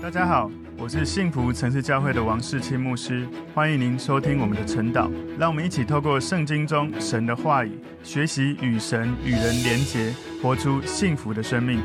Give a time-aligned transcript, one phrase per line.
[0.00, 0.48] 大家好，
[0.78, 5.10] 我是幸福城市教会的王世清牧师，欢迎您收听我们的晨祷。
[5.36, 11.80] 让我们一起透过圣经中神的话语，学习与神与人连结，活出幸福的生命。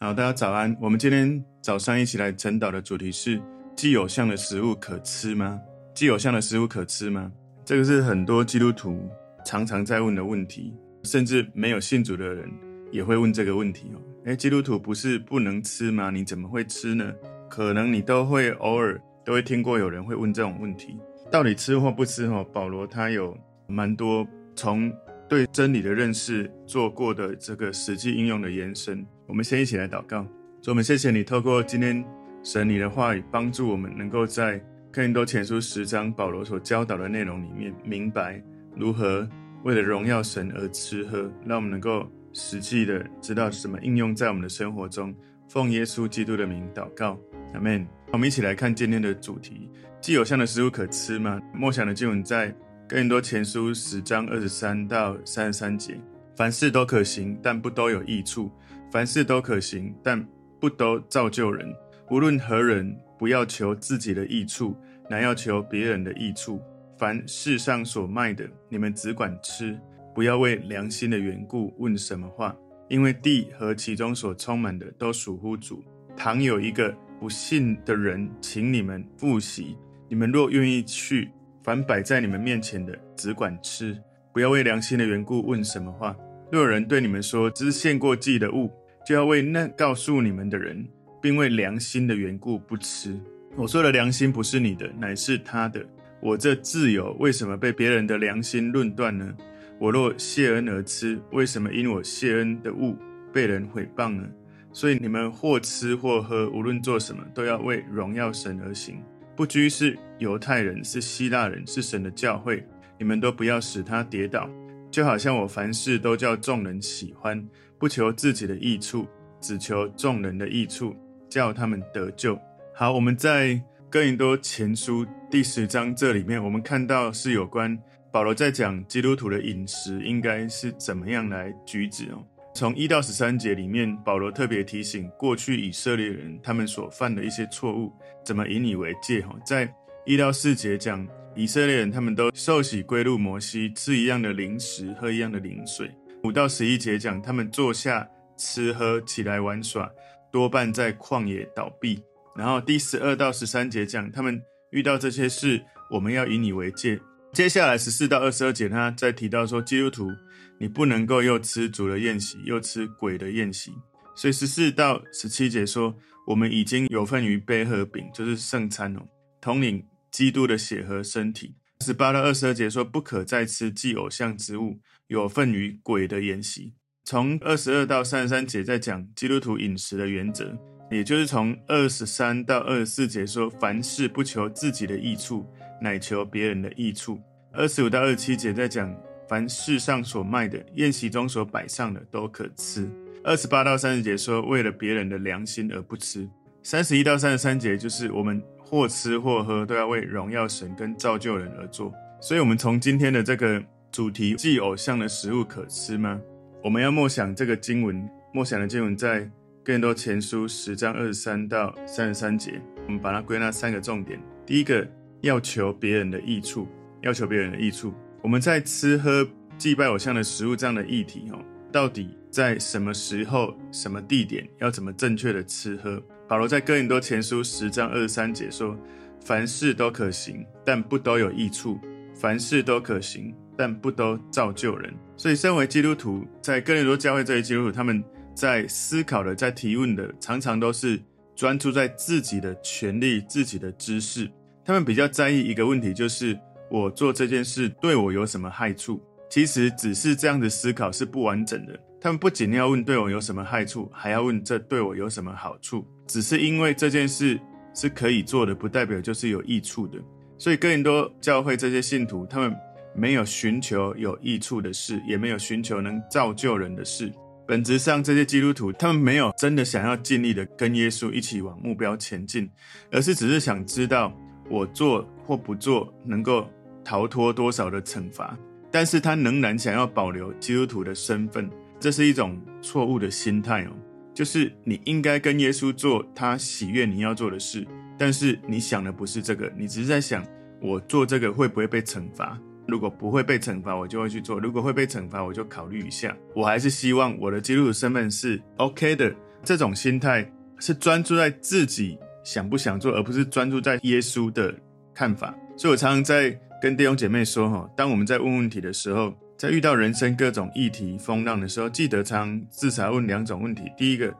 [0.00, 0.74] 好，大家早安。
[0.80, 3.38] 我们今天早上一起来晨祷的主题是：
[3.76, 5.60] 祭偶像的食物可吃吗？
[5.94, 7.30] 祭偶像的食物可吃吗？
[7.66, 9.06] 这个是很多基督徒
[9.44, 10.72] 常常在问的问题，
[11.02, 12.50] 甚至没有信主的人
[12.90, 14.00] 也会问这个问题哦。
[14.24, 16.08] 诶，基督徒不是不能吃吗？
[16.10, 17.12] 你怎么会吃呢？
[17.50, 20.96] 可能你都会偶尔都会听过有人会问这种问题，
[21.30, 22.26] 到底吃或不吃？
[22.26, 23.36] 哈，保罗他有
[23.66, 24.26] 蛮多
[24.56, 24.90] 从
[25.28, 29.06] 对真理的认识做过的这个实际应用的延伸。
[29.26, 30.26] 我们先一起来祷告，
[30.62, 32.02] 主，我们谢谢你透过今天
[32.42, 34.58] 神你的话语，帮助我们能够在
[34.90, 38.42] 哥林多前书十章保罗所教导的内容里面，明白
[38.74, 39.28] 如何
[39.64, 42.10] 为了荣耀神而吃喝，让我们能够。
[42.34, 45.14] 实际的知道什么应用在我们的生活中，
[45.48, 47.18] 奉耶稣基督的名祷告，
[47.54, 47.86] 阿门。
[48.12, 51.40] 我们一起来看今天的主题：既有像的食物可吃吗？
[51.54, 52.54] 默想的经文在
[52.88, 55.98] 哥林多前书十章二十三到三十三节。
[56.36, 58.50] 凡事都可行，但不都有益处；
[58.90, 60.26] 凡事都可行，但
[60.60, 61.72] 不都造就人。
[62.10, 64.76] 无论何人，不要求自己的益处，
[65.08, 66.60] 乃要求别人的益处。
[66.98, 69.78] 凡世上所卖的，你们只管吃。
[70.14, 72.56] 不要为良心的缘故问什么话，
[72.88, 75.82] 因为地和其中所充满的都属乎主。
[76.16, 79.76] 倘有一个不信的人请你们赴席，
[80.08, 81.28] 你们若愿意去，
[81.64, 83.98] 凡摆在你们面前的，只管吃。
[84.32, 86.16] 不要为良心的缘故问什么话。
[86.52, 88.70] 若有人对你们说这是献过祭的物，
[89.04, 90.86] 就要为那告诉你们的人，
[91.20, 93.18] 并为良心的缘故不吃。
[93.56, 95.84] 我说的良心不是你的，乃是他的。
[96.20, 99.34] 我这自由为什么被别人的良心论断呢？
[99.78, 102.96] 我若谢恩而吃，为什么因我谢恩的物
[103.32, 104.26] 被人毁谤呢？
[104.72, 109.02] 所以你们或吃或喝，无论做什么，都要为荣耀神而行。
[109.36, 112.64] 不拘是犹太人，是希腊人，是神的教会，
[112.98, 114.48] 你们都不要使他跌倒。
[114.90, 117.44] 就好像我凡事都叫众人喜欢，
[117.78, 119.06] 不求自己的益处，
[119.40, 120.94] 只求众人的益处，
[121.28, 122.38] 叫他们得救。
[122.74, 123.60] 好，我们在
[123.90, 127.76] 哥林多前书第十章这里面，我们看到是有关。
[128.14, 132.24] 保罗在讲基督徒的饮食应该是怎么样来举止哦。
[132.54, 137.92] 从一到十三节里面，保罗特别提醒过去以色列人他们所犯的一些错误，
[138.24, 139.34] 怎么引以为戒哈。
[139.44, 139.68] 在
[140.06, 141.04] 一到四节讲
[141.34, 145.90] 以色列人他们都受洗归入摩西，吃一样的零食，喝一样的灵水。
[146.22, 149.90] 五到十一节讲他们坐下吃喝，起来玩耍，
[150.30, 152.00] 多半在旷野倒闭。
[152.36, 155.60] 然后第十二到十三节讲他们遇到这些事，
[155.90, 157.00] 我们要引以为戒。
[157.34, 160.08] 接下来十四到二十二节，他再提到说，基督徒
[160.56, 163.72] 你不能够又吃主的宴席，又吃鬼的宴席。
[164.14, 165.92] 所以十四到十七节说，
[166.28, 169.00] 我们已经有份于杯和饼，就是圣餐哦，
[169.40, 171.56] 统领基督的血和身体。
[171.80, 174.78] 十八到二十二节说，不可再吃祭偶像之物，
[175.08, 176.72] 有份于鬼的宴席。
[177.02, 180.56] 从二十二到三十三节在讲基督徒饮食的原则，
[180.88, 185.44] 也就是从二十三到二十四节说，凡事不求自己的益处。
[185.80, 187.20] 乃求别人的益处。
[187.52, 188.92] 二十五到二十七节在讲，
[189.28, 192.90] 凡世上所卖的，宴席中所摆上的都可吃。
[193.22, 196.28] 二十八到三十节说，为了别人的良心而不吃。
[196.62, 201.92] 三十一到三十三节就是我们或吃或喝都要为荣耀神跟造就人而做。
[202.20, 203.62] 所以，我们从今天的这个
[203.92, 206.20] 主题，祭偶像的食物可吃吗？
[206.62, 209.30] 我们要默想这个经文，默想的经文在
[209.62, 212.60] 更多前书十章二十三到三十三节。
[212.86, 214.20] 我们把它归纳三个重点。
[214.44, 214.84] 第一个。
[215.24, 216.68] 要求别人的益处，
[217.02, 217.92] 要求别人的益处。
[218.22, 219.26] 我们在吃喝
[219.56, 221.38] 祭拜偶像的食物这样的议题，哦，
[221.72, 226.02] 到底在什么时候、什么地点，要怎么正确的吃喝？
[226.28, 228.76] 保罗在哥林多前书十章二十三节说
[229.24, 231.78] ：“凡事都可行，但不都有益处；
[232.14, 238.04] 凡事都可行，但不都造就人。”所以，身为基督徒，在哥林多教会这些基督徒，他们
[238.34, 241.00] 在思考的、在提问的，常常都是
[241.34, 244.30] 专注在自己的权利、自己的知识。
[244.64, 246.38] 他们比较在意一个问题，就是
[246.70, 249.02] 我做这件事对我有什么害处？
[249.28, 251.78] 其实只是这样的思考是不完整的。
[252.00, 255.84] 他们不仅要问对我有什么害处，还要问这对我有什么好处。
[256.06, 257.40] 只是因为这件事
[257.74, 259.98] 是可以做的，不代表就是有益处的。
[260.38, 262.54] 所以哥林多教会这些信徒，他们
[262.94, 267.10] 没有寻求有益处的事，也没有寻求能造就人的事。
[267.46, 272.48] 本质上，这些基督徒他们没有真的想要尽力的跟耶稣一起往目标前进，
[272.92, 274.14] 而是只是想知道。
[274.48, 276.48] 我做或不做，能够
[276.84, 278.36] 逃脱多少的惩罚？
[278.70, 281.48] 但是他仍然想要保留基督徒的身份，
[281.78, 283.70] 这是一种错误的心态哦。
[284.12, 287.66] 就是你应该跟耶稣做他喜悦你要做的事，
[287.98, 290.24] 但是你想的不是这个，你只是在想
[290.60, 292.38] 我做这个会不会被惩罚？
[292.66, 296.16] 如果不会被惩罚，我就会去做；如果会被惩罚，我就考虑一下。
[296.34, 299.14] 我还是希望我的基督徒身份是 OK 的。
[299.42, 304.52] 这种心态是专注在自己想不想做，而不是专注在耶稣的
[304.92, 305.32] 看法。
[305.56, 314.12] 所以我常常在跟弟兄姐妹说：哈，当我们在问问题的时候，在遇到人生各种议题风浪的时候，记得常至少问两种问题：第一个，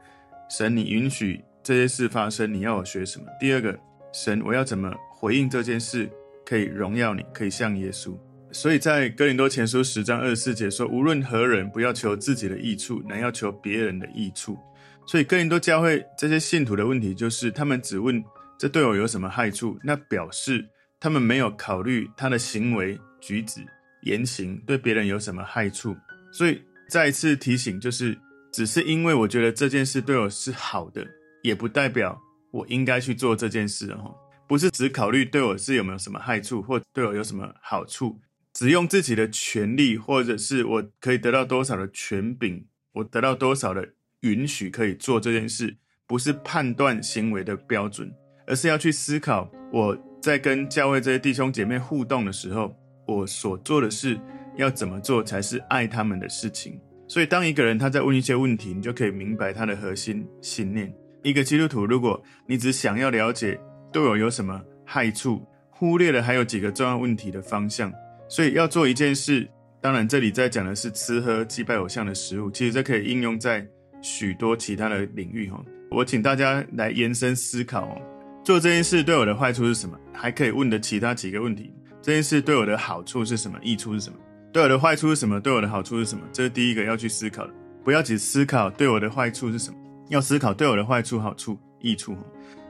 [0.48, 3.24] 神，你允许这些事发生，你要我学什么？
[3.40, 3.76] 第二个，
[4.12, 6.08] 神，我要怎么回应这件事，
[6.44, 8.14] 可以荣耀你，可以像耶稣。
[8.52, 14.56] 所以在哥林多前书十章二十四节说：“无论何人，不要求自己的益处，乃要求别人的益处。”
[15.06, 18.22] 所以哥林多教会这些信徒的问题就是，他们只问
[18.58, 20.66] 这对我有什么害处，那表示
[20.98, 23.60] 他们没有考虑他的行为举止
[24.02, 25.94] 言行对别人有什么害处。
[26.32, 28.16] 所以再一次提醒，就是
[28.52, 31.06] 只是因为我觉得这件事对我是好的，
[31.42, 34.14] 也不代表我应该去做这件事哦。
[34.46, 38.20] 不是只考虑对我是有没有什么害处，或对我有什么好处。
[38.52, 43.88] 只用自己的权利，或者是我可以得到多少的权柄，我得到多少的
[44.24, 45.76] 允许可以做这件事，
[46.06, 48.12] 不是判断行为的标准，
[48.46, 52.74] 而是要去思考我在跟教会这些弟兄姐妹互动的时候，
[53.06, 54.18] 我所做的事
[54.56, 56.80] 要怎么做才是爱他们的事情。
[57.06, 60.92] 所以，当一个人他在问一些问题，你就可以明白他的核心信念。
[61.22, 63.60] 一个基督徒，如果你只想要了解
[63.92, 67.92] 对我有什么害处，忽略了还有几个重要问题的方向。
[68.26, 69.46] 所以要做一件事，
[69.82, 73.66] 当然这里在讲的是吃喝祭拜偶像的食物，其实这可以应用在
[74.04, 75.64] 许多其他的领域哈。
[75.90, 77.98] 我请大家来延伸思考，
[78.44, 79.98] 做这件事对我的坏处是什么？
[80.12, 81.72] 还可以问的其他几个问题：
[82.02, 83.58] 这件事对我的好处是什么？
[83.62, 84.16] 益处是什么？
[84.52, 85.40] 对我的坏处是什么？
[85.40, 86.22] 对我的好处是什么？
[86.30, 87.54] 这是第一个要去思考的。
[87.82, 89.76] 不要只思考对我的坏处是什么，
[90.10, 92.14] 要思考对我的坏处、好处、益处。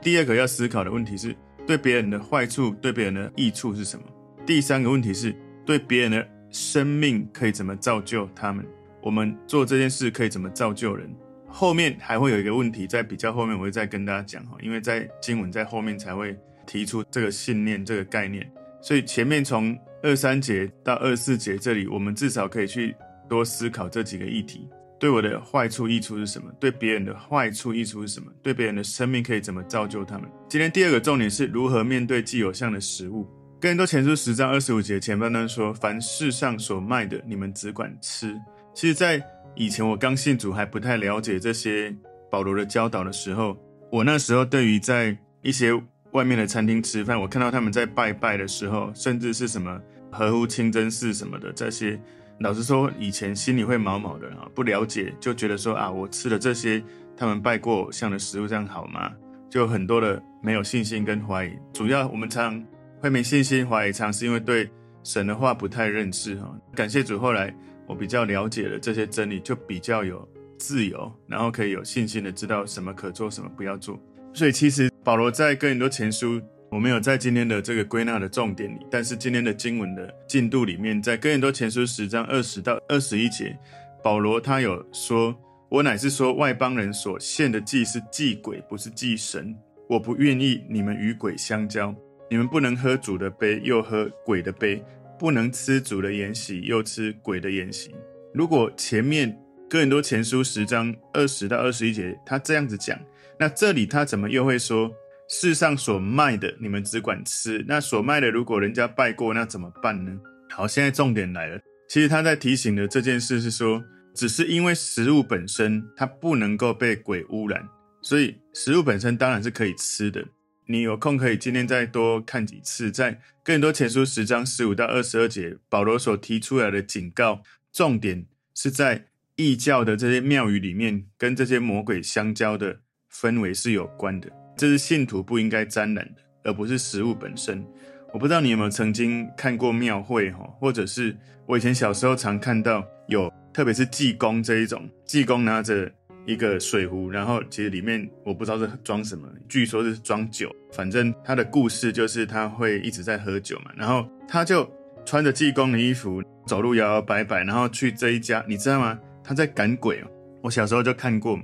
[0.01, 1.35] 第二个要思考的问题是
[1.67, 4.05] 对别人的坏处、对别人的益处是什么？
[4.45, 5.35] 第三个问题是。
[5.65, 8.63] 对别人的生命可以怎么造就他们？
[9.01, 11.09] 我们做这件事可以怎么造就人？
[11.47, 18.49] 后面还会有一个问题，在比较后面我会再跟大家讲哈，因为在经文在后面才会提出这个信念这个概念，
[18.81, 22.95] 所以前面从二三节到二四节这里，我们至少可以去
[23.29, 24.67] 多思考这几个议题：
[24.99, 26.51] 对我的坏处益处是什么？
[26.59, 28.31] 对别人的坏处益处是什么？
[28.43, 30.29] 对别人的生命可以怎么造就他们？
[30.49, 33.27] 今天第二个重点是如何面对既有像的食物。
[33.61, 38.39] 哥林多前书十章二十五节前半段说：“凡世上所卖的，你们只管吃。”
[38.75, 39.19] 其实，在
[39.55, 41.95] 以前我刚信主还不太了解这些
[42.29, 43.57] 保罗的教导的时候，
[43.91, 45.71] 我那时候对于在一些
[46.11, 49.81] 外面的餐厅吃饭，我看到他们在拜拜的时候，甚至是什么
[50.11, 51.99] 合乎清真寺什么的这些，
[52.39, 56.83] 老实说，以前心里会毛毛的啊，不了解就觉得说啊，我吃了这些
[57.17, 59.11] 他们拜过偶像的食物，这样好吗？
[59.49, 61.51] 就很多的没有信心跟怀疑。
[61.73, 62.63] 主要我们常。
[63.01, 64.67] 会没信心、怀疑，常是因为对
[65.03, 66.51] 神的话不太认识哈。
[66.73, 67.53] 感谢主，后来
[67.87, 70.27] 我比较了解了这些真理，就比较有
[70.57, 73.99] 自由，然后可以有信心的知道什么可做，什么不要做。
[74.33, 83.57] 所以其实保罗在哥林多前书，我没有在今天的这个归纳的重点里，但是今天的经文的进度里面，在哥林多前书十章二十到二十一节，
[84.03, 85.35] 保罗他有说
[85.69, 89.55] ：“我乃是说外邦人所献的祭是祭鬼，不是祭神。
[89.87, 91.95] 我不愿意你们与鬼相交。”
[92.27, 94.79] 你们不能喝主的杯，又喝鬼的杯；
[95.17, 97.95] 不能吃主的筵席，又吃鬼的筵席。
[98.33, 99.37] 如果前面
[99.69, 102.99] 哥林多前书十章二十到二十一节，他这样子讲，
[103.39, 104.91] 那这里他怎么又会说
[105.27, 107.63] 世上所卖的，你们只管吃？
[107.67, 110.11] 那所卖的，如果人家拜过，那怎么办呢？
[110.51, 111.59] 好，现在重点来了。
[111.89, 117.67] 其实他在提醒的这件事是说，只是因为食物本身它不能够被鬼污染，
[118.01, 120.23] 所以食物本身当然是可以吃的。
[120.67, 129.05] 你有空可以今天再多看几次，在更多前书十章十五到二十二节，保罗所提出来的警告，重点是在
[129.35, 132.79] 异教的这些庙宇里面，跟这些魔鬼相交的
[133.13, 137.63] 氛围是有关的，这是信徒不应该沾染的，而不是食物本身。
[138.11, 145.91] 我不知道你有没有曾经看过庙会哈，或者是我以前小时候常看到有，特别是济公这一种，济公拿着。
[146.25, 150.53] 一个水壶，然后其实里面我不知道是装什么，据说是装酒。
[150.73, 154.69] 反正他的故事就是他会一直在喝酒嘛，然后他就
[155.05, 158.99] 穿着济公的衣服，走路摇摇摆摆，然后去这一家，你知道吗？
[159.23, 160.07] 他在赶鬼哦。
[160.41, 161.43] 我小时候就看过嘛，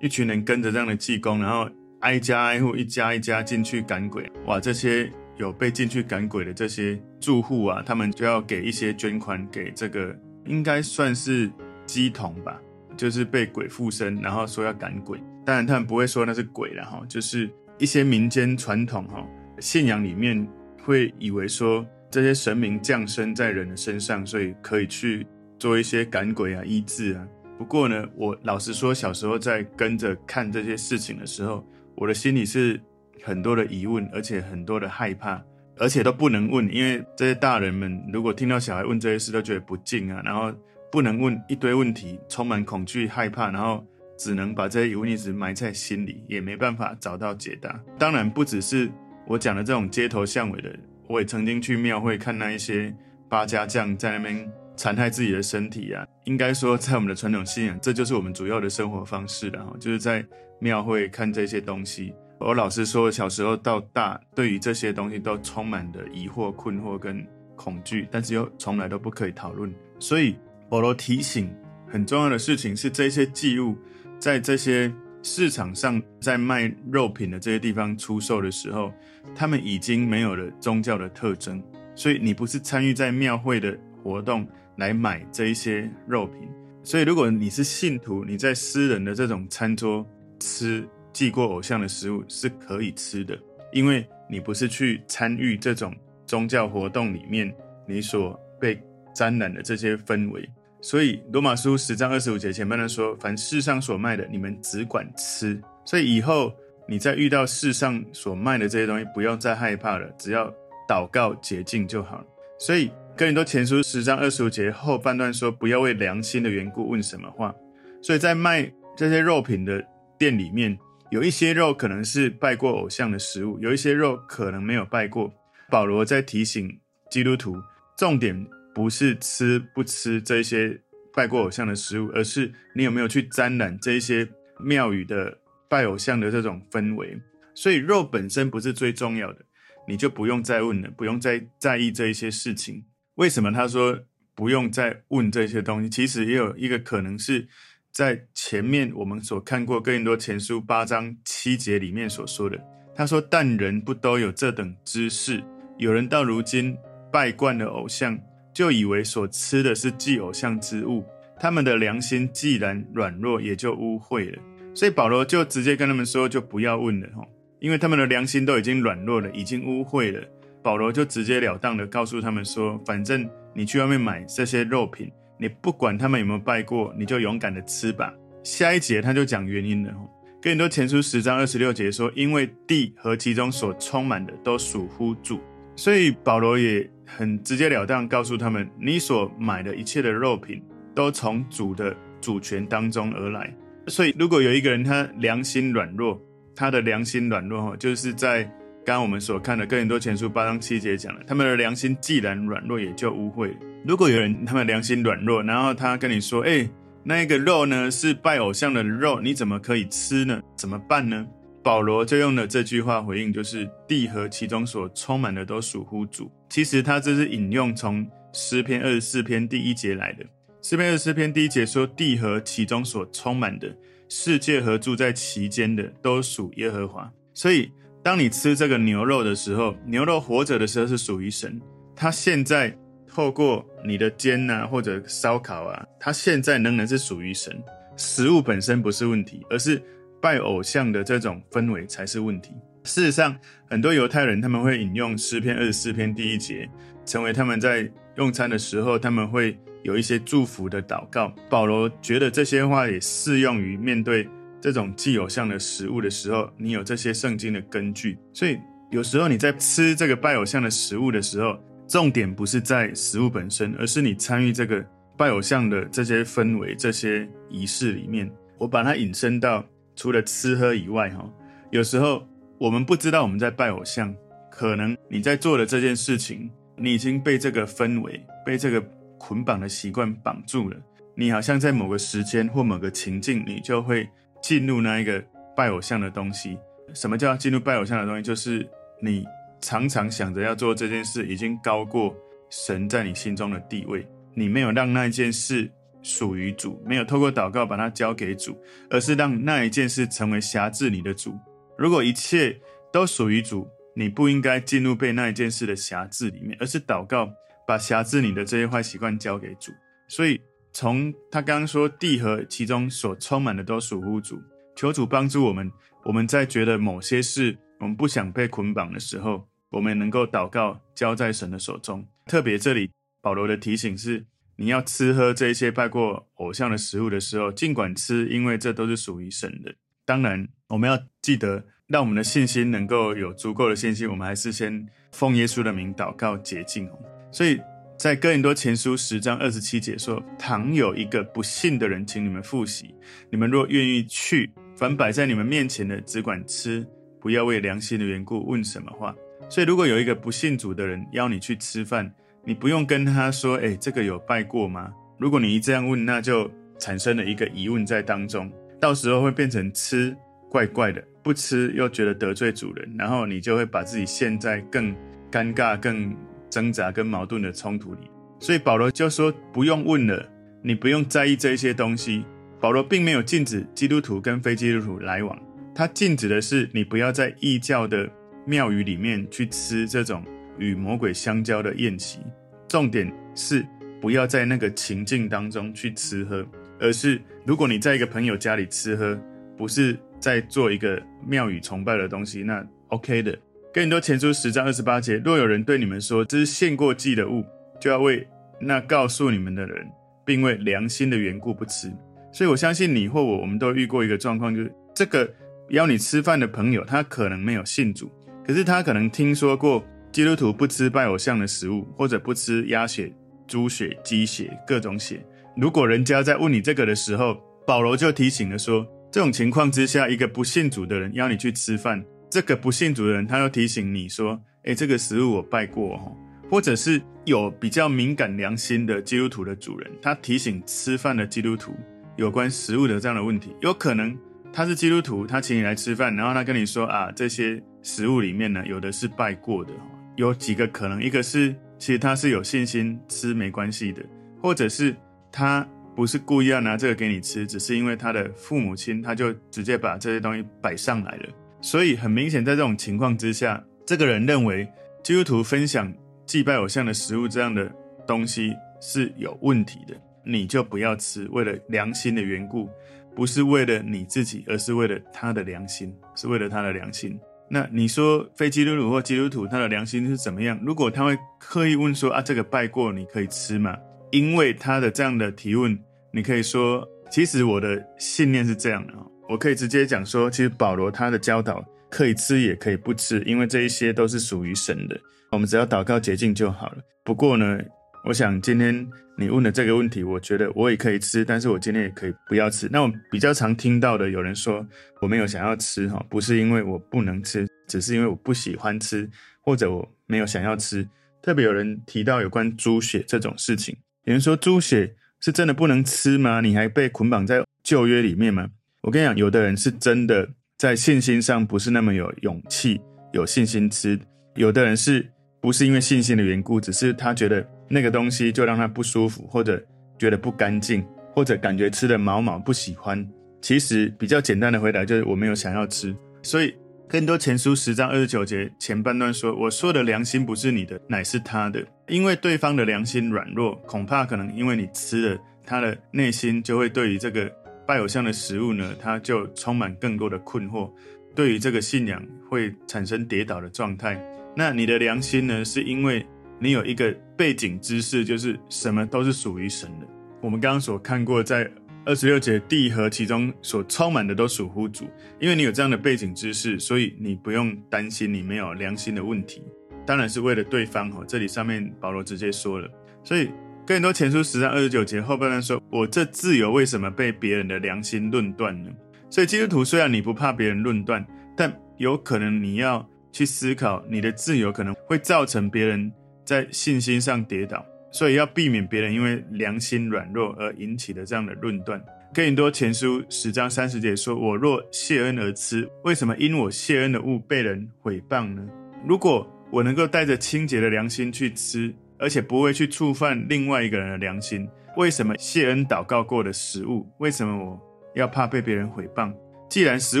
[0.00, 1.68] 一群人跟着这样的济公，然后
[2.00, 4.30] 挨家挨户，一家一家进去赶鬼。
[4.46, 10.14] 哇，这些有被进去赶鬼的这些住户啊，他们就要给一些捐款给这个，
[10.46, 11.50] 应该算是
[11.86, 12.60] 鸡童吧。
[12.96, 15.20] 就是被鬼附身，然后说要赶鬼。
[15.44, 19.26] 当然他们不会说那是鬼了哈，就是一些民间传统哈
[19.58, 20.46] 信仰里面
[20.84, 25.26] 会以为说这些神明降生在人的身上，所以可以去
[25.58, 27.26] 做一些赶鬼啊、医治啊。
[27.58, 31.64] 不过呢，我老实说，小时候在跟着看这些事情的时候，
[31.96, 32.80] 我的心里是
[33.22, 35.40] 很多的疑问，而且很多的害怕，
[35.78, 40.52] 而且都不能问，因为这些大人们如果听到小孩问这些事，都觉得不敬啊，然后
[40.92, 43.84] 不能问一堆问题，充满恐惧、害怕，然后
[44.16, 47.80] 只能把这些疑问一直埋在心里，也没办法找到解答。
[47.98, 48.88] 当然，不只是
[49.26, 50.70] 我讲的这种街头巷尾的，
[51.08, 52.94] 我也曾经去庙会看那一些
[53.28, 54.48] 八家将在那边。
[54.74, 60.24] 残害自己的身体啊，应该说，在我们的传统信仰，这就是我们主要的生活方式了哈，就是在
[60.60, 62.14] 庙会看这些东西。
[62.38, 69.72] 我老实说，小时候到大，对于这些东西都充满了疑惑、困惑跟恐惧，但是又从来都不可以讨论。
[69.98, 70.36] 所以
[70.72, 71.54] 保罗提醒
[71.86, 73.76] 很重要的事情是，这些祭物
[74.18, 74.90] 在这些
[75.22, 78.90] 市场上在卖肉品的这些地方出售的时候，
[79.34, 81.62] 他们已经没有了宗教的特征。
[81.94, 84.48] 所以你不是参与在庙会的活动。
[84.76, 86.48] 来买这一些肉品，
[86.82, 90.04] 所以如果你是信徒，你在私人的这种餐桌
[90.40, 93.38] 吃祭过偶像的食物是可以吃的，
[93.70, 97.54] 因为你不是去参与这种宗教活动里面
[97.86, 98.82] 你所被
[99.14, 100.48] 沾染的这些氛围。
[100.82, 106.52] 所以罗马书十章二十五节前半段说：“凡世上所卖的，你们只管吃。”所以以后
[106.86, 110.52] 你在遇到世上所卖的这些东西，不要再害怕了，只要
[110.86, 112.26] 祷告洁净就好了。
[112.58, 112.90] 所以。
[113.14, 117.54] 哥林多前书十章二十五节后半段说：“不要为良心的缘故问什么话。”
[118.00, 119.84] 所以在卖这些肉品的
[120.18, 120.78] 店里面，
[121.10, 125.30] 有一些肉可能是拜过偶像的食物，有一些肉可能没有拜过。
[125.68, 127.54] 保罗在提醒基督徒，
[127.98, 128.34] 重点
[128.74, 130.80] 不是吃不吃这些
[131.14, 135.38] 拜过偶像的食物，而是你有没有去沾染这一些庙宇的
[135.68, 137.20] 拜偶像的这种氛围。
[137.54, 139.44] 所以肉本身不是最重要的，
[139.86, 142.84] 你就不用再问了，不用再在意这一些事情。
[143.16, 143.98] 为什么他说
[144.34, 145.90] 不用再问这些东西？
[145.90, 147.46] 其实也有一个可能是
[147.90, 152.58] 在前面我们所看过更多前书八章七节里面所说的。
[152.94, 155.42] 他说：“但人不都有这等知识？
[155.78, 156.76] 有人到如今
[157.10, 158.18] 拜惯了偶像，
[158.52, 161.04] 就以为所吃的是祭偶像之物。
[161.38, 164.38] 他们的良心既然软弱，也就污秽了。
[164.74, 167.26] 所以保罗就直接跟他们说：就不要问了，吼，
[167.58, 170.22] 因为他们的良心都已经软弱了，已经污秽了。”
[170.62, 179.92] 保罗就直截了当的告诉他们说：“反正你去外面买这些肉品，你不管他们有没有拜过，你就勇敢的吃吧。”下一节他就讲原因了。
[179.92, 179.98] 哈
[180.40, 185.40] 哥林多前书十章二十六节说：“因为地和其中所充满的都属乎主。”
[185.74, 190.62] 所以保罗也很直截了当告诉他们：“你所买的一切的肉品，
[190.94, 193.54] 都从主的主权当中而来。”
[193.88, 196.20] 所以如果有一个人他良心软弱，
[196.54, 198.50] 他的良心软弱就是在。
[198.84, 203.48] 刚刚我们所看的《哥林多前书》八章七节讲了，他们的良心既然软弱，也就污秽。
[203.86, 206.68] 如果有人他们良心软弱，然后他跟你说：“哎，
[207.04, 210.42] 那一个肉呢是拜偶像的肉，你怎么可以吃呢？
[210.56, 211.24] 怎么办呢？”
[211.62, 216.30] 保罗就用了这句话回应，就是“地和其中所充满的都属乎主”。
[216.50, 220.24] 其实他这是引用从诗篇二十四篇第一节来的。
[220.60, 223.74] 诗篇二十四篇第一节说：“地和其中所充满的，
[224.08, 227.70] 世界和住在其间的，都属耶和华。”所以。
[228.04, 231.62] 当你吃这个牛肉的时候，牛肉活着的时候是属于神。
[231.94, 232.76] 它现在
[233.06, 237.56] 透过你的煎啊或者烧烤啊，它现在仍然是属于神。
[237.96, 239.80] 食物本身不是问题，而是
[240.22, 242.54] 拜偶像的这种氛围才是问题。
[242.84, 243.36] 事实上，
[243.68, 246.66] 很多犹太人他们会引用诗篇二十四篇第一节，
[247.04, 251.34] 成为他们在用餐的时候他们会有一些祝福的祷告。
[251.50, 254.26] 保罗觉得这些话也适用于面对。
[254.60, 258.56] 这种祭偶像的食物的时候，你有这些圣经的根据，所以
[258.92, 264.80] 有时候你在吃这个拜偶像的食物的时候，重点不是在食物本身，而是你参与这个
[265.18, 268.30] 拜偶像的这些氛围、这些仪式里面。
[268.56, 271.28] 我把它引申到除了吃喝以外，哈，
[271.70, 272.26] 有时候
[272.58, 274.14] 我们不知道我们在拜偶像，
[274.50, 278.80] 可能你在做的这件事情，你已经被这个氛围、被这个
[279.18, 280.76] 捆绑的习惯绑住了。
[281.14, 284.08] 你好像在某个时间或某个情境，你就会。
[284.42, 285.22] 进入那一个
[285.56, 286.58] 拜偶像的东西，
[286.94, 288.22] 什么叫进入拜偶像的东西？
[288.24, 288.68] 就是
[289.00, 289.24] 你
[289.60, 292.12] 常常想着要做这件事，已经高过
[292.50, 294.04] 神在你心中的地位。
[294.34, 295.70] 你没有让那件事
[296.02, 301.38] 属于主，没有透过祷告把它交给主，而是让那一件事成为辖制你的主。
[301.78, 302.60] 如果一切
[302.92, 307.30] 都属于主，你不应该进入被那一件事的辖制里面，而是祷告
[307.66, 309.72] 把辖制你的这些坏习惯交给主。
[310.08, 310.40] 所以
[310.72, 314.40] 从他刚刚说地和其中所充满的都属乎主，
[314.74, 315.70] 求主帮助我们。
[316.04, 322.04] 我们在觉得某些事我们不想被捆绑的时候，我们能够祷告，交在神的手中。
[322.26, 322.90] 特别这里
[323.20, 324.24] 保罗的提醒是：
[324.62, 329.74] 你要吃喝这些拜过偶像的食物的时候，尽管吃，因为这都是属于神的。
[330.04, 336.88] 当然，我们要记得，让我们的信心能够有足够的信心，我们还是先奉耶稣的名祷告洁净。
[337.32, 337.60] 所以
[337.98, 342.94] 在哥林多前书十章二十七节说：“倘有一个不信的人，请你们复习，
[343.32, 346.86] 你们若愿意去，凡摆在你们面前的，只管吃，
[347.20, 349.12] 不要为良心的缘故问什么话。”
[349.50, 360.16] 所以，如果有一个不信主的人邀你去吃饭，你不用跟他说：“诶，这个有拜过吗？”如果你一这样问，那就产生了一个疑问在当中，到时候会变成吃
[360.50, 364.92] 怪怪的，不吃又觉得得罪主人，然后你就会把自己陷在更
[365.30, 366.16] 尴尬、更
[366.50, 368.00] 挣扎跟矛盾的冲突里。
[368.40, 370.28] 所以保罗就说：“不用问了，
[370.62, 372.24] 你不用在意这一些东西。”
[372.60, 375.36] 保罗并没有禁止基督徒跟非基督徒来往，
[375.74, 378.08] 他禁止的是你不要在异教的
[378.44, 380.24] 庙宇里面去吃这种
[380.58, 382.20] 与魔鬼相交的宴席，
[382.68, 383.66] 重点是
[384.00, 386.46] 不要在那个情境当中去吃喝，
[386.80, 389.18] 而是如果你在一个朋友家里吃喝，
[389.56, 393.38] 不是在做一个庙宇崇拜的东西，那 OK 的。
[393.72, 397.44] 哥林多前书十章二十八节，若有人对你们说这是献过祭的物，
[397.80, 398.26] 就要为
[398.60, 399.88] 那告诉你们的人，
[400.26, 401.90] 并为良心的缘故不吃。
[402.32, 405.32] 所以我相信你或我，我们都遇过一个状况，就是这个
[405.70, 408.10] 邀你吃饭的朋友，他可能没有信主。
[408.46, 409.82] 可是他可能听说过
[410.12, 413.10] 基督徒不吃拜偶像的食物，或者不吃鸭血、
[413.46, 415.24] 猪血、鸡血各种血。
[415.56, 426.14] 如果人家在问你这个的时候，保罗就提醒了说，这种情况之下，一个不信主的人邀你去吃饭，这个不信主的人他又提醒你说，诶，这个食物我拜过哦。
[426.50, 431.74] 或者是有比较敏感良心的基督徒的主人，他提醒吃饭的基督徒
[432.16, 434.14] 有关食物的这样的问题，有可能
[434.52, 437.62] 他是基督徒，他请你来吃饭，然后他跟你说啊，这些。
[437.84, 439.72] 食物里面呢，有的是拜过的，
[440.16, 444.02] 有几个可能，一个是其实他是有信心吃没关系的，
[444.40, 444.94] 或者是
[445.30, 451.28] 他不是故意要拿这个给你吃，只是因为他的父母亲他就直接把这些东西摆上来了。
[451.60, 454.68] 所以很明显，在这种情况之下，这个人认为
[455.02, 455.92] 基督徒分享
[456.26, 457.70] 祭拜偶像的食物这样的
[458.06, 459.94] 东西是有问题的，
[460.24, 462.68] 你就不要吃，为了良心的缘故，
[463.14, 467.18] 不是为了你自己，而是为了他的良心，是为了他的良心。
[467.54, 470.58] 那你说非基督徒或基督徒他的良心是怎么样？
[470.64, 473.76] 如果他会刻意问说啊，这个拜过你可以吃吗？
[474.10, 475.78] 因为他的这样的提问，
[476.12, 478.94] 你可以说，其实我的信念是这样的，
[479.28, 484.98] 我可以直接讲说，其实保罗他的教导可以吃也可以不吃，因为这一些都是属于神的，
[485.30, 486.78] 我们只要祷告洁净就好了。
[487.04, 487.58] 不过呢，
[488.04, 488.86] 我想今天
[489.16, 492.68] 你问的这个问题，我觉得我也可以吃，但是我今天也可以不要吃。
[492.72, 494.66] 那我比较常听到的，有人说
[495.00, 499.08] 我没有想要吃哈，不是因为我不能吃，只是因为我不喜欢吃，
[499.40, 500.86] 或者我没有想要吃。
[501.22, 506.40] 特别有人提到有关猪血这种事情，有人说猪血是真的不能吃吗？
[506.40, 508.48] 你还被捆绑在旧约里面吗？
[508.80, 512.80] 我跟你讲，有的人是真的在信心上不是那么有勇气、
[513.12, 513.96] 有信心吃，
[514.34, 515.08] 有的人是
[515.42, 517.46] 不是因为信心的缘故，只是他觉得。
[517.74, 519.58] 那个东西就让他不舒服，或者
[519.98, 523.02] 觉得不干净，或者感觉吃的毛毛不喜欢。
[523.40, 525.96] 其实比较简单的回答就是我没有想要吃。
[526.22, 526.54] 所以
[526.86, 531.66] 更多前书十章二十九节前半段说：“我说的良心不是你的，乃是他的。
[531.88, 537.32] 因为对方的良心软弱，恐怕可能因为你吃了，他的内心就会对于这个
[537.66, 540.70] 拜偶像的食物呢，他就充满更多的困惑，
[541.14, 543.98] 对于这个信仰会产生跌倒的状态。
[544.36, 546.04] 那你的良心呢，是因为。”
[546.42, 549.86] 你有一个背景知识，就是什么都是属于神的。
[550.20, 551.48] 我们刚刚所看过，在
[551.84, 554.90] 二十六节，地和其中所充满的都属乎主。
[555.20, 559.40] 因为你有这样的背景知识，所以你不用担心你没有良心的问题。
[559.86, 561.04] 当然是为了对方哈。
[561.06, 562.68] 这里上面保罗直接说了，
[563.04, 563.30] 所以
[563.64, 568.70] 更多前书十章二十九节后半段说：“我这自由为什么被别人的良心论断呢？”
[569.08, 575.92] 所以基督徒虽然你不怕别人论断，但有可能你要去思考，你的自由可能会造成别人。
[576.24, 581.82] 在信心上跌倒，所以要避免别人因为良心软弱而引起的这样的论断。
[582.14, 588.48] 哥林多前书十章三十节说：“我若谢恩而吃，为什么因我谢恩的物被人毁谤呢？
[588.86, 597.60] 如果我能够带着清洁的良心去吃，而且不会去触犯另外一个人的良心，为什么谢恩祷告过的食物，为什么我
[597.96, 599.12] 要怕被别人毁谤？
[599.50, 600.00] 既然食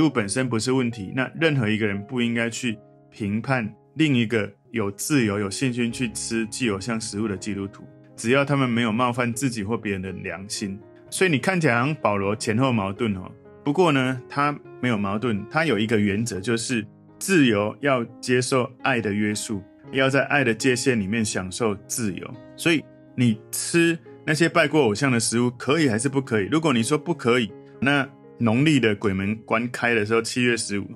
[0.00, 2.78] 物本身不是问题，那任何一个人不应该去
[3.12, 7.84] 评判另一个。”有自由、有信心去吃祭偶像食物的基督徒，
[8.16, 10.80] 只要他们没有冒犯自己或别人的良心。
[11.10, 13.30] 所以你看起来好像保罗前后矛盾哦。
[13.62, 16.82] 不过呢，他没有矛盾，他有一个原则，就是
[17.18, 22.34] 自由要接受爱的约束，要在爱的界限里面享受自由。
[22.56, 22.82] 所以
[23.14, 26.48] 你吃那些拜过偶像的食物可以还是不可以？
[26.50, 30.88] 如果你说不可以，那农历的鬼门关开的时候，七月十五，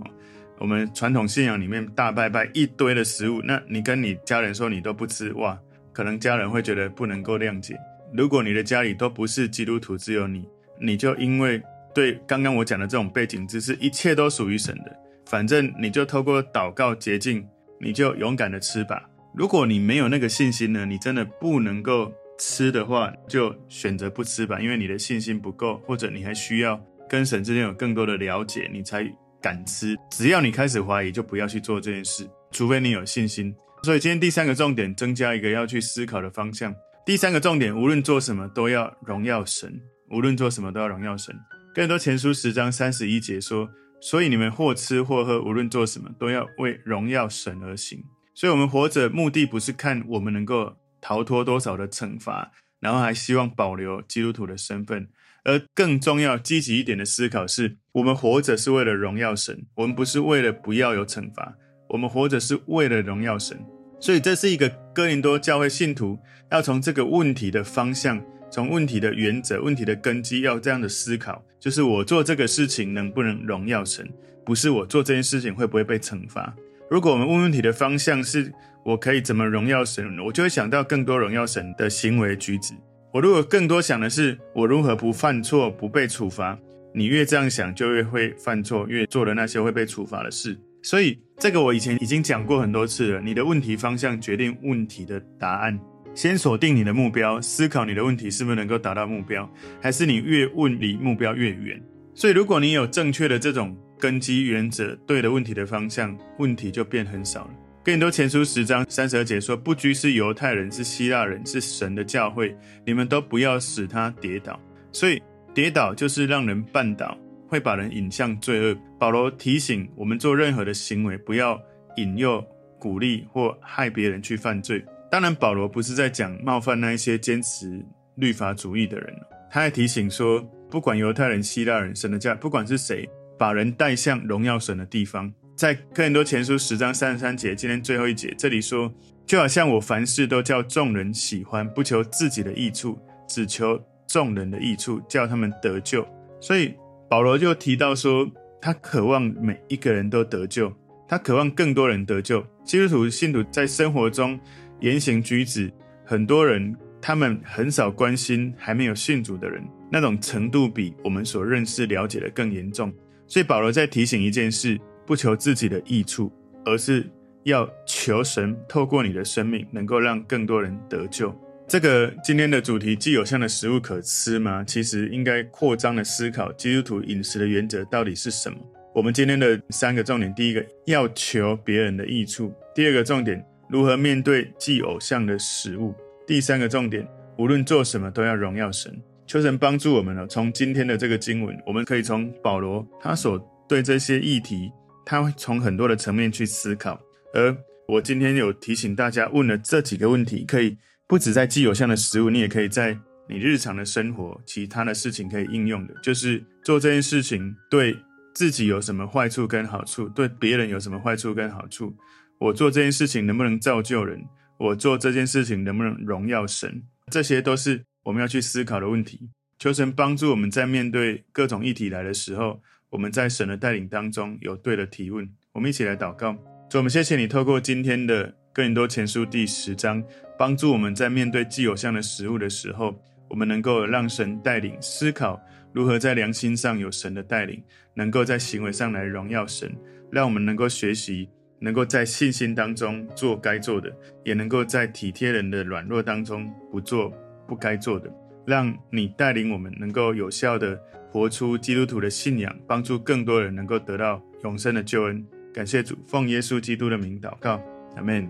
[0.59, 5.59] 我们传统信仰里面大拜拜一堆的食物，那你跟你家人说你都不吃，哇，
[5.93, 7.77] 可能家人会觉得不能够谅解。
[8.15, 10.47] 如果你的家里都不是基督徒，只有你，
[10.81, 11.63] 你就因为
[11.95, 17.47] 对刚刚我讲的这种背景知识，一切都属于神的，反正你就透过祷告洁净，
[17.81, 19.09] 你就勇敢的吃吧。
[19.35, 29.03] 如果你没有那个信心呢，你真的不能够吃的话，就选择不吃吧，因为你的信心不够，或者你还需要跟神之间有更多的了解，你才
[29.47, 29.97] 敢吃。
[30.11, 33.55] 只要你开始怀疑，就不要去做这件事，除非你有信心。
[33.85, 36.75] 所以今天第三个重点，增加一个要去思考的方向。
[37.05, 39.81] 第三个重点，无论做什么都要荣耀神。
[40.11, 41.33] 无论做什么都要荣耀神。
[41.73, 43.71] 更多前书十章三十一节说
[44.03, 48.03] ：“所以你们或吃或喝，无论做什么，都要为荣耀神而行。”
[48.35, 55.09] 所以，我们活着目的不是看我们能够逃脱多少的惩罚，然后还希望保留基督徒的身份，
[55.47, 61.55] 而更重要、积极一点的思考是：我们活着是为了荣耀神，我们不是为了不要有惩罚，
[61.91, 63.57] 我们活着是为了荣耀神。
[64.01, 66.19] 所以，这是一个哥林多教会信徒
[66.51, 74.05] 要从这个问题的方向、从问题的原则、问题的根基，要这样的思考：就是我做这个事情能不能荣耀神，
[74.45, 76.55] 不是我做这件事情会不会被惩罚。
[76.91, 78.53] 如果我们问问题的方向是
[78.85, 82.75] 我可以怎么荣耀神，我就会想到更多荣耀神的行为举止。
[83.17, 86.59] 我如果更多想的是我如何不犯错、不被处罚，
[86.93, 90.55] 你越这样想，就越会犯错，越做了那些会被处罚的事。
[90.83, 93.21] 所以，这个我以前已经讲过很多次了。
[93.23, 95.81] 你的问题方向决定问题的答案。
[96.15, 99.51] 先锁定你的目标，思考你的问题是不是能够达到目标，
[99.81, 101.83] 还是你越问离目标越远。
[102.15, 107.51] 所以，如果你有正确的这种根基原则，对的问题的方向，问题就变很少了。
[107.87, 112.53] 更多前书十章三十二节说：“不拘是犹太人，是希腊人，是神的教会，
[112.85, 115.23] 你们都不要使他跌倒。”所以，
[115.55, 117.17] 跌倒就是让人绊倒。
[117.47, 118.77] 会把人引向罪恶。
[118.99, 121.57] 保罗提醒我们做任何的行为，不要
[121.97, 122.45] 引诱、
[122.77, 124.85] 鼓励或害别人去犯罪。
[125.09, 127.81] 当然，保罗不是在讲冒犯那一些坚持
[128.17, 129.15] 律法主义的人，
[129.49, 135.33] 他还提醒说，不管犹太人、希腊人、神的教，不管是谁，把人带向荣耀神的地方。
[135.57, 138.93] 在哥林多前书十章三十三节，今天最后一节，这里说，
[139.25, 146.07] 就好像我凡事都叫众人喜欢，不求自己的益处，只求众人的益处，叫他们得救。
[146.41, 146.75] 所以。
[147.09, 148.29] 保罗就提到说，
[148.61, 150.73] 他渴望每一个人都得救，
[151.07, 152.45] 他渴望更多人得救。
[152.65, 154.37] 基督徒信徒在生活中
[154.81, 155.73] 言行举止，
[156.05, 162.93] 很多人他们很少关心还没有信主的人，那种程度比我们所认识了解的更严重。
[163.29, 166.31] 所以保罗在提醒一件事：不求自己的益处，
[166.65, 167.09] 而是
[167.45, 171.35] 要求神透过你的生命，能够让更多人得救。
[171.69, 174.63] 这个今天的主题，既有像的食物可吃吗？
[174.65, 178.59] 其实应该扩张的思考，基督徒饮食的原则到底是什么？
[178.95, 185.93] 我们今天的三个重点：第一个，要求别人的益处；第二个重点，如何面对祭偶像的食物；
[186.27, 188.97] 第三个重点，无论做什么都要荣耀神。
[189.27, 190.25] 求神帮助我们了。
[190.29, 193.37] 从今天的这个经文，我们可以从保罗他所
[193.69, 194.71] 对这些议题，
[195.07, 197.01] 他会从很多的层面去思考。
[197.33, 197.57] 而
[197.89, 200.77] 我今天有提醒大家，问了这几个问题，可以。
[201.09, 207.97] 不止在祭偶像的食物，你也可以在你日常的生活，其他的事情可以应用的，就是做这件事情对
[208.35, 211.97] 自己有什么坏处跟好处，对别人有什么坏处跟好处。
[212.41, 214.21] 我做这件事情能不能造就人？
[214.59, 216.83] 我做这件事情能不能荣耀神？
[217.13, 219.31] 这些都是我们要去思考的问题。
[219.61, 225.29] 求神帮助我们在面对各种议题来的时候，我们在神的带领当中有对的提问。
[225.53, 226.33] 我们一起来祷告，
[226.69, 230.03] 主，我们谢谢你透过今天的哥林多前书第十章。
[230.39, 232.95] 帮助我们在面对既有像的食物的时候，
[233.31, 235.41] 我们能够让神带领思考
[235.73, 237.63] 如何在良心上有神的带领，
[237.95, 239.75] 能够在行为上来荣耀神，
[240.13, 243.91] 让我们能够学习，能够在信心当中做该做的，
[244.25, 247.11] 也能够在体贴人的软弱当中不做
[247.49, 248.13] 不该做的。
[248.47, 250.79] 让你带领我们能够有效地
[251.17, 255.25] 活出基督徒的信仰，帮助更多人能够得到永生的救恩。
[255.51, 257.59] 感谢主，奉耶稣基督的名祷告，
[257.97, 258.29] 阿门。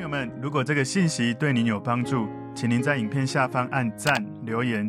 [0.00, 4.88] 友们，如果这个信息对您有帮助，请您在影片下方按赞、留言，